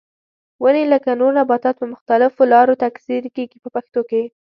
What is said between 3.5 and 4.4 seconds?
په پښتو کې.